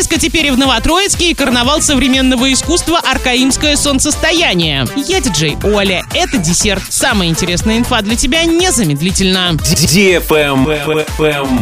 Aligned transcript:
Диско 0.00 0.18
теперь 0.18 0.46
и 0.46 0.50
в 0.50 0.56
Новотроицке 0.56 1.30
и 1.30 1.34
карнавал 1.34 1.82
современного 1.82 2.50
искусства 2.50 2.98
«Аркаимское 3.00 3.76
солнцестояние». 3.76 4.86
Я 4.96 5.20
диджей 5.20 5.58
Оля. 5.62 6.06
Это 6.14 6.38
десерт. 6.38 6.82
Самая 6.88 7.28
интересная 7.28 7.76
инфа 7.76 8.00
для 8.00 8.16
тебя 8.16 8.44
незамедлительно. 8.44 9.58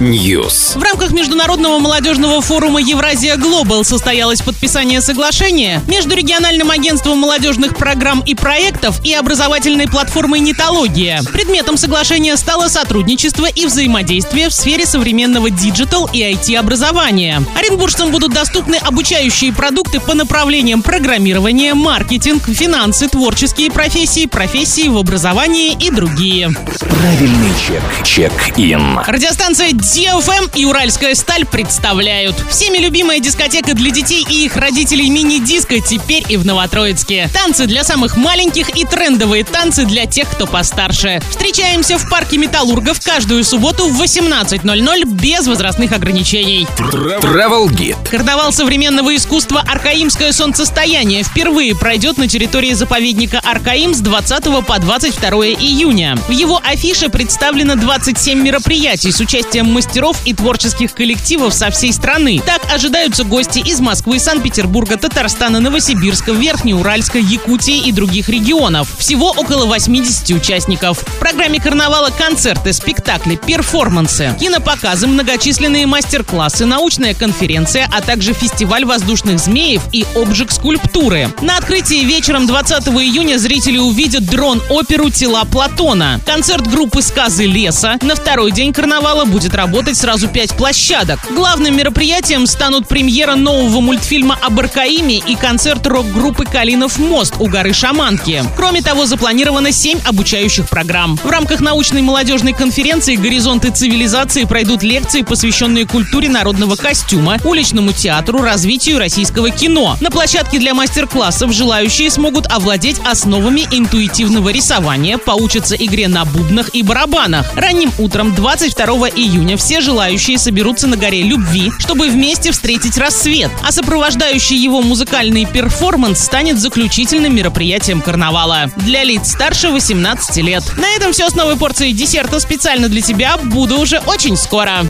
News. 0.00 0.78
В 0.78 0.82
рамках 0.82 1.12
Международного 1.12 1.78
молодежного 1.78 2.42
форума 2.42 2.78
«Евразия 2.78 3.38
Global» 3.38 3.84
состоялось 3.84 4.42
подписание 4.42 5.00
соглашения 5.00 5.80
между 5.88 6.14
региональным 6.14 6.70
агентством 6.70 7.16
молодежных 7.16 7.74
программ 7.74 8.20
и 8.20 8.34
проектов 8.34 9.02
и 9.02 9.14
образовательной 9.14 9.88
платформой 9.88 10.40
«Нетология». 10.40 11.22
Предметом 11.32 11.78
соглашения 11.78 12.36
стало 12.36 12.68
сотрудничество 12.68 13.46
и 13.46 13.64
взаимодействие 13.64 14.50
в 14.50 14.52
сфере 14.52 14.84
современного 14.84 15.48
digital 15.48 16.10
и 16.12 16.20
IT-образования. 16.20 17.42
Оренбуржцам 17.56 18.10
будут 18.10 18.25
доступны 18.28 18.76
обучающие 18.76 19.52
продукты 19.52 20.00
по 20.00 20.14
направлениям 20.14 20.82
программирования, 20.82 21.74
маркетинг, 21.74 22.44
финансы, 22.46 23.08
творческие 23.08 23.70
профессии, 23.70 24.26
профессии 24.26 24.88
в 24.88 24.96
образовании 24.96 25.76
и 25.78 25.90
другие. 25.90 26.50
Правильный 26.80 27.52
чек. 27.66 27.82
Чек-ин. 28.04 28.98
Радиостанция 29.06 29.70
DFM 29.70 30.50
и 30.54 30.64
Уральская 30.64 31.14
сталь 31.14 31.44
представляют. 31.44 32.36
Всеми 32.50 32.78
любимая 32.78 33.20
дискотека 33.20 33.74
для 33.74 33.90
детей 33.90 34.26
и 34.28 34.44
их 34.44 34.56
родителей 34.56 35.10
мини-диско 35.10 35.80
теперь 35.80 36.24
и 36.28 36.36
в 36.36 36.46
Новотроицке. 36.46 37.28
Танцы 37.32 37.66
для 37.66 37.84
самых 37.84 38.16
маленьких 38.16 38.76
и 38.76 38.84
трендовые 38.84 39.44
танцы 39.44 39.84
для 39.84 40.06
тех, 40.06 40.28
кто 40.28 40.46
постарше. 40.46 41.20
Встречаемся 41.30 41.98
в 41.98 42.08
парке 42.08 42.38
Металлургов 42.38 43.00
каждую 43.00 43.44
субботу 43.44 43.88
в 43.88 44.02
18.00 44.02 45.04
без 45.04 45.46
возрастных 45.46 45.92
ограничений. 45.92 46.66
Travel 46.78 47.68
Guide. 47.68 47.96
Карнавал 48.16 48.50
современного 48.50 49.14
искусства 49.14 49.60
«Аркаимское 49.60 50.32
солнцестояние» 50.32 51.22
впервые 51.22 51.76
пройдет 51.76 52.16
на 52.16 52.26
территории 52.26 52.72
заповедника 52.72 53.42
Аркаим 53.44 53.92
с 53.92 54.00
20 54.00 54.64
по 54.66 54.78
22 54.78 55.30
июня. 55.48 56.16
В 56.26 56.30
его 56.30 56.58
афише 56.64 57.10
представлено 57.10 57.74
27 57.74 58.40
мероприятий 58.40 59.12
с 59.12 59.20
участием 59.20 59.70
мастеров 59.70 60.16
и 60.24 60.32
творческих 60.32 60.94
коллективов 60.94 61.52
со 61.52 61.70
всей 61.70 61.92
страны. 61.92 62.40
Так 62.46 62.62
ожидаются 62.72 63.22
гости 63.22 63.58
из 63.58 63.80
Москвы, 63.80 64.18
Санкт-Петербурга, 64.18 64.96
Татарстана, 64.96 65.60
Новосибирска, 65.60 66.32
Верхнеуральска, 66.32 67.18
Якутии 67.18 67.86
и 67.86 67.92
других 67.92 68.30
регионов. 68.30 68.88
Всего 68.96 69.28
около 69.36 69.66
80 69.66 70.30
участников. 70.30 71.00
В 71.00 71.18
программе 71.18 71.60
карнавала 71.60 72.08
концерты, 72.08 72.72
спектакли, 72.72 73.36
перформансы, 73.36 74.34
кинопоказы, 74.40 75.06
многочисленные 75.06 75.84
мастер-классы, 75.84 76.64
научная 76.64 77.12
конференция, 77.12 77.86
а 77.92 78.05
также 78.06 78.32
фестиваль 78.32 78.84
воздушных 78.84 79.38
змеев 79.38 79.82
и 79.92 80.06
обжиг 80.14 80.52
скульптуры. 80.52 81.28
На 81.42 81.58
открытии 81.58 82.04
вечером 82.04 82.46
20 82.46 82.88
июня 82.88 83.36
зрители 83.36 83.78
увидят 83.78 84.24
дрон-оперу 84.24 85.10
«Тела 85.10 85.44
Платона», 85.44 86.20
концерт 86.24 86.66
группы 86.66 87.02
«Сказы 87.02 87.44
леса». 87.44 87.96
На 88.02 88.14
второй 88.14 88.52
день 88.52 88.72
карнавала 88.72 89.24
будет 89.24 89.54
работать 89.54 89.96
сразу 89.96 90.28
пять 90.28 90.56
площадок. 90.56 91.18
Главным 91.30 91.76
мероприятием 91.76 92.46
станут 92.46 92.86
премьера 92.86 93.34
нового 93.34 93.80
мультфильма 93.80 94.38
об 94.40 94.58
Аркаиме 94.60 95.18
и 95.18 95.34
концерт 95.34 95.86
рок-группы 95.86 96.44
«Калинов 96.44 96.98
мост» 96.98 97.34
у 97.40 97.48
горы 97.48 97.72
Шаманки. 97.72 98.44
Кроме 98.56 98.82
того, 98.82 99.06
запланировано 99.06 99.72
семь 99.72 99.98
обучающих 100.04 100.68
программ. 100.68 101.16
В 101.16 101.28
рамках 101.28 101.60
научной 101.60 102.02
молодежной 102.02 102.52
конференции 102.52 103.16
«Горизонты 103.16 103.70
цивилизации» 103.70 104.44
пройдут 104.44 104.82
лекции, 104.82 105.22
посвященные 105.22 105.86
культуре 105.86 106.28
народного 106.28 106.76
костюма, 106.76 107.38
уличному 107.44 107.92
театру, 107.96 108.42
развитию 108.42 108.98
российского 108.98 109.50
кино. 109.50 109.96
На 110.00 110.10
площадке 110.10 110.58
для 110.58 110.74
мастер-классов 110.74 111.52
желающие 111.52 112.10
смогут 112.10 112.46
овладеть 112.46 113.00
основами 113.04 113.66
интуитивного 113.70 114.50
рисования, 114.50 115.18
поучатся 115.18 115.74
игре 115.74 116.06
на 116.08 116.24
бубнах 116.24 116.74
и 116.74 116.82
барабанах. 116.82 117.52
Ранним 117.56 117.90
утром 117.98 118.34
22 118.34 119.08
июня 119.10 119.56
все 119.56 119.80
желающие 119.80 120.38
соберутся 120.38 120.86
на 120.86 120.96
горе 120.96 121.22
Любви, 121.22 121.72
чтобы 121.78 122.08
вместе 122.08 122.52
встретить 122.52 122.98
рассвет. 122.98 123.50
А 123.66 123.72
сопровождающий 123.72 124.56
его 124.56 124.82
музыкальный 124.82 125.46
перформанс 125.46 126.20
станет 126.20 126.60
заключительным 126.60 127.34
мероприятием 127.34 128.02
карнавала 128.02 128.70
для 128.76 129.02
лиц 129.02 129.32
старше 129.32 129.70
18 129.70 130.36
лет. 130.38 130.62
На 130.76 130.88
этом 130.96 131.12
все 131.12 131.28
с 131.28 131.34
новой 131.34 131.56
порцией 131.56 131.92
десерта 131.92 132.38
специально 132.40 132.88
для 132.88 133.00
тебя. 133.00 133.36
Буду 133.38 133.78
уже 133.78 134.00
очень 134.06 134.36
скоро. 134.36 134.84